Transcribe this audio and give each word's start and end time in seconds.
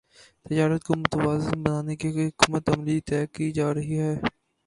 تجارت 0.45 0.81
کو 0.87 0.93
متوازن 1.01 1.57
بنانے 1.63 1.95
کی 2.01 2.09
حکمت 2.17 2.63
عملی 2.73 2.97
طے 3.07 3.19
کی 3.35 3.45
جارہی 3.57 3.99
ہے 3.99 4.13